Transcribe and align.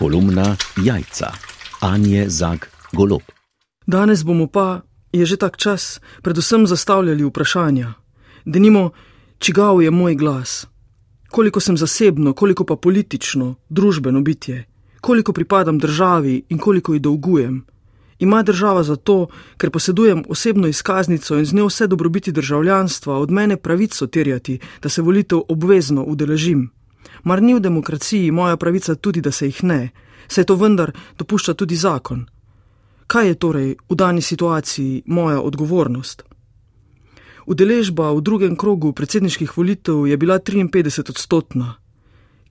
Kolumna 0.00 0.56
Jajca, 0.84 1.28
Anje 1.80 2.24
Zag 2.28 2.58
Golob. 2.92 3.20
Danes 3.86 4.24
bomo 4.24 4.46
pa, 4.46 4.80
je 5.12 5.26
že 5.26 5.36
tak 5.36 5.60
čas, 5.60 6.00
predvsem 6.22 6.64
zastavljali 6.66 7.24
vprašanja. 7.24 7.92
Denimo, 8.44 8.90
čigav 9.38 9.82
je 9.82 9.90
moj 9.90 10.14
glas? 10.14 10.66
Koliko 11.28 11.60
sem 11.60 11.76
zasebno, 11.76 12.32
koliko 12.32 12.64
pa 12.64 12.76
politično, 12.76 13.54
družbeno 13.68 14.20
bitje? 14.20 14.64
Koliko 15.00 15.32
pripadam 15.32 15.78
državi 15.78 16.42
in 16.48 16.58
koliko 16.58 16.94
ji 16.94 17.00
dolgujem? 17.00 17.66
Ima 18.18 18.42
država 18.42 18.82
zato, 18.82 19.28
ker 19.56 19.70
posedujem 19.70 20.24
osebno 20.28 20.68
izkaznico 20.68 21.36
in 21.38 21.44
z 21.44 21.54
njo 21.54 21.66
vse 21.66 21.86
dobrobiti 21.86 22.32
državljanstva, 22.32 23.18
od 23.18 23.30
mene 23.30 23.56
pravico 23.56 24.06
terjati, 24.06 24.58
da 24.82 24.88
se 24.88 25.02
volitev 25.02 25.40
obvezno 25.48 26.04
udeležim. 26.04 26.79
Mar 27.24 27.42
ni 27.42 27.54
v 27.54 27.60
demokraciji 27.60 28.30
moja 28.30 28.56
pravica 28.56 28.94
tudi, 28.94 29.20
da 29.20 29.32
se 29.32 29.46
jih 29.46 29.62
ne, 29.64 29.90
saj 30.28 30.44
to 30.44 30.54
vendar 30.54 30.92
dopušča 31.18 31.54
tudi 31.54 31.76
zakon. 31.76 32.26
Kaj 33.06 33.26
je 33.26 33.34
torej 33.34 33.70
v 33.88 33.94
dani 33.94 34.22
situaciji 34.22 35.02
moja 35.06 35.40
odgovornost? 35.40 36.22
Udeležba 37.46 38.12
v 38.12 38.20
drugem 38.22 38.56
krogu 38.56 38.92
predsedniških 38.92 39.56
volitev 39.56 40.06
je 40.06 40.16
bila 40.16 40.38
53 40.38 41.10
odstotna. 41.10 41.74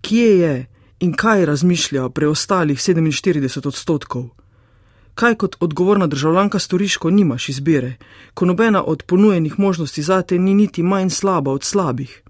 Kje 0.02 0.40
je 0.40 0.68
in 0.99 1.13
kaj 1.13 1.45
razmišlja 1.45 2.09
preostalih 2.09 2.77
47 2.79 3.68
odstotkov? 3.68 4.29
Kaj 5.16 5.35
kot 5.35 5.55
odgovorna 5.59 6.07
državljanka 6.07 6.59
storiš, 6.59 6.98
ko 6.98 7.09
nimaš 7.09 7.49
izbire, 7.49 7.95
ko 8.34 8.45
nobena 8.45 8.84
od 8.84 9.04
ponujenih 9.04 9.59
možnosti 9.59 10.02
zate 10.02 10.40
ni 10.40 10.54
niti 10.54 10.84
manj 10.84 11.09
slaba 11.09 11.52
od 11.52 11.63
slabih? 11.63 12.23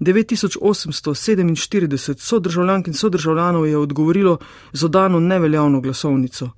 9847 0.00 2.18
sodržavljank 2.18 2.88
in 2.88 2.94
sodržavljanov 2.94 3.66
je 3.66 3.76
odgovorilo 3.76 4.38
z 4.72 4.84
odano 4.84 5.20
neveljavno 5.20 5.80
glasovnico. 5.80 6.50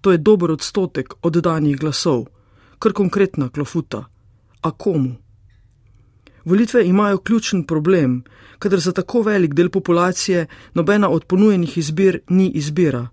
To 0.00 0.12
je 0.12 0.18
dober 0.18 0.50
odstotek 0.50 1.14
oddanih 1.22 1.78
glasov, 1.78 2.24
kar 2.78 2.92
konkretna 2.92 3.48
klofuta. 3.48 4.04
A 4.62 4.70
komu? 4.70 5.14
Volitve 6.44 6.86
imajo 6.86 7.18
ključen 7.18 7.66
problem, 7.66 8.24
kadar 8.58 8.80
za 8.80 8.92
tako 8.92 9.22
velik 9.22 9.54
del 9.54 9.70
populacije 9.70 10.46
nobena 10.74 11.08
od 11.08 11.24
ponujenih 11.24 11.78
izbir 11.78 12.20
ni 12.28 12.50
izbira. 12.50 13.08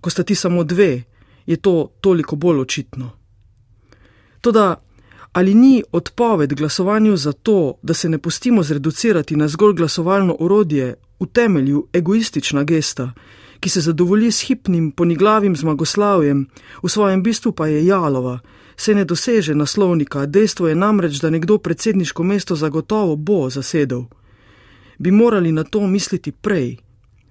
Ko 0.00 0.10
sta 0.10 0.22
ti 0.22 0.34
samo 0.34 0.64
dve, 0.64 1.02
je 1.46 1.56
to 1.56 1.92
toliko 2.00 2.36
bolj 2.36 2.60
očitno. 2.60 3.10
Toda 4.40 4.80
ali 5.34 5.54
ni 5.54 5.82
odpoved 5.92 6.54
glasovanju 6.54 7.16
za 7.16 7.32
to, 7.32 7.74
da 7.82 7.94
se 7.94 8.08
ne 8.08 8.18
pustimo 8.18 8.62
zreducirati 8.62 9.36
na 9.36 9.48
zgolj 9.48 9.74
glasovalno 9.74 10.36
orodje, 10.40 10.94
v 11.20 11.26
temelju 11.26 11.88
egoistična 11.92 12.62
gesta, 12.64 13.12
ki 13.60 13.68
se 13.68 13.80
zadovolji 13.80 14.30
s 14.30 14.40
hipnim 14.40 14.92
poniglavim 14.92 15.56
zmagoslavjem, 15.56 16.46
v 16.82 16.88
svojem 16.88 17.22
bistvu 17.22 17.52
pa 17.52 17.66
je 17.66 17.86
jalova, 17.86 18.38
se 18.76 18.94
ne 18.94 19.04
doseže 19.04 19.54
naslovnika, 19.54 20.26
dejstvo 20.26 20.68
je 20.68 20.74
namreč, 20.74 21.18
da 21.20 21.30
nekdo 21.30 21.58
predsedniško 21.58 22.22
mesto 22.22 22.56
zagotovo 22.56 23.16
bo 23.16 23.50
zasedel. 23.50 24.04
Bi 24.98 25.10
morali 25.10 25.52
na 25.52 25.64
to 25.64 25.86
misliti 25.86 26.32
prej, 26.32 26.76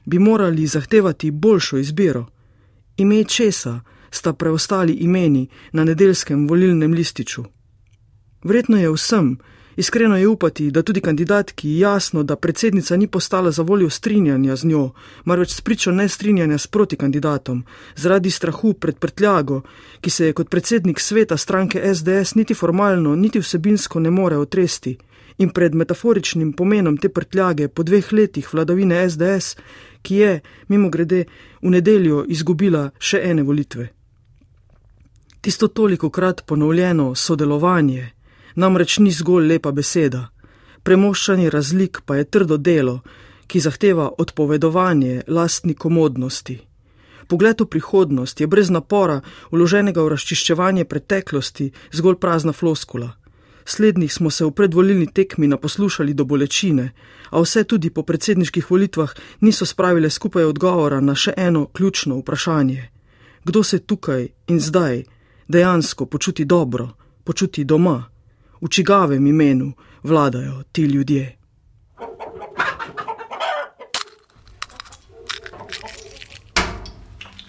bi 0.06 0.20
morali 0.20 0.68
zahtevati 0.68 1.32
boljšo 1.32 1.78
izbiro. 1.78 2.26
Ime 2.98 3.24
česa 3.24 3.80
sta 4.12 4.34
preostali 4.34 4.94
imeni 4.94 5.48
na 5.72 5.84
nedeljskem 5.84 6.48
volilnem 6.48 6.94
lističu. 6.94 7.44
Verjetno 8.44 8.78
je 8.78 8.92
vsem, 8.92 9.38
iskreno 9.76 10.18
je 10.18 10.28
upati, 10.28 10.72
da 10.72 10.82
tudi 10.82 11.02
kandidatki 11.02 11.78
jasno, 11.78 12.24
da 12.24 12.36
predsednica 12.36 12.98
ni 12.98 13.08
postala 13.08 13.52
za 13.52 13.64
voljo 13.64 13.90
strinjanja 13.90 14.56
z 14.56 14.68
njo, 14.68 14.92
marveč 15.26 15.54
spričo 15.54 15.92
nestrinjanja 15.92 16.58
s 16.58 16.68
proti 16.68 16.96
kandidatom, 16.96 17.64
zaradi 17.96 18.32
strahu 18.32 18.74
pred 18.74 19.00
prtljago, 19.00 19.62
ki 20.02 20.10
se 20.10 20.26
je 20.26 20.34
kot 20.34 20.50
predsednik 20.50 21.00
sveta 21.00 21.38
stranke 21.38 21.96
SDS 21.96 22.36
niti 22.36 22.54
formalno, 22.54 23.16
niti 23.16 23.40
vsebinsko 23.40 24.00
ne 24.00 24.12
more 24.12 24.38
otresti, 24.38 24.98
in 25.38 25.50
pred 25.50 25.76
metaforičnim 25.76 26.54
pomenom 26.54 26.98
te 26.98 27.10
prtljage 27.10 27.68
po 27.68 27.84
dveh 27.84 28.14
letih 28.14 28.54
vladavine 28.54 29.10
SDS, 29.10 29.56
ki 30.02 30.16
je, 30.16 30.40
mimo 30.68 30.90
grede, 30.90 31.26
v 31.62 31.70
nedeljo 31.70 32.26
izgubila 32.28 32.90
še 33.00 33.22
ene 33.24 33.44
volitve. 33.44 33.88
Tisto 35.42 35.68
toliko 35.68 36.10
krat 36.10 36.46
ponovljeno 36.46 37.16
sodelovanje, 37.16 38.12
namreč 38.56 39.00
ni 39.00 39.12
zgolj 39.12 39.48
lepa 39.48 39.72
beseda. 39.72 40.30
Premoščanje 40.84 41.50
razlik 41.50 42.02
pa 42.06 42.16
je 42.16 42.24
trdo 42.24 42.58
delo, 42.58 43.00
ki 43.48 43.60
zahteva 43.60 44.12
odpovedovanje 44.18 45.24
lastni 45.28 45.74
komodnosti. 45.74 46.60
Pogled 47.28 47.62
v 47.62 47.66
prihodnost 47.66 48.42
je 48.42 48.48
brez 48.48 48.70
napora 48.70 49.22
uloženega 49.52 50.04
v 50.04 50.12
razčiščevanje 50.14 50.86
preteklosti 50.86 51.72
zgolj 51.92 52.20
prazna 52.20 52.54
floskula. 52.54 53.14
Slednjih 53.66 54.14
smo 54.14 54.30
se 54.30 54.46
v 54.46 54.52
predvolilni 54.52 55.08
tekmi 55.08 55.48
naposlušali 55.48 56.14
do 56.14 56.26
bolečine, 56.26 56.92
a 57.32 57.40
vse 57.40 57.64
tudi 57.64 57.90
po 57.90 58.04
predsedniških 58.04 58.72
volitvah 58.72 59.14
niso 59.42 59.66
spravile 59.66 60.10
skupaj 60.10 60.44
odgovora 60.44 61.00
na 61.02 61.16
še 61.16 61.34
eno 61.38 61.66
ključno 61.68 62.20
vprašanje: 62.20 62.90
kdo 63.44 63.64
se 63.64 63.80
tukaj 63.80 64.28
in 64.48 64.60
zdaj 64.60 65.04
dejansko 65.48 66.06
počuti 66.06 66.46
dobro, 66.46 66.90
počuti 67.24 67.64
doma? 67.64 68.13
V 68.64 68.70
čigavem 68.70 69.28
imenu 69.28 69.74
vladajo 70.04 70.64
ti 70.72 70.82
ljudje. 70.82 71.38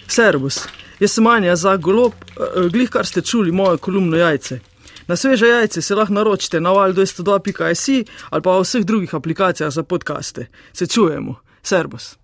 Servus, 0.08 0.58
jaz 1.00 1.12
sem 1.12 1.26
Anja 1.26 1.56
za 1.56 1.76
golob, 1.76 2.12
eh, 2.12 2.68
glih 2.68 2.90
kar 2.90 3.06
ste 3.06 3.22
čuli 3.22 3.52
moje 3.52 3.78
kolumno 3.78 4.16
jajce. 4.16 4.60
Na 5.06 5.16
sveže 5.16 5.46
jajce 5.46 5.82
se 5.82 5.94
lahko 5.94 6.12
naročite 6.12 6.60
na 6.60 6.70
val202.js 6.70 8.04
ali 8.30 8.42
pa 8.42 8.58
v 8.58 8.62
vseh 8.62 8.84
drugih 8.84 9.14
aplikacijah 9.14 9.70
za 9.70 9.82
podkaste. 9.82 10.46
Se 10.72 10.86
čujemo, 10.86 11.34
servus. 11.62 12.23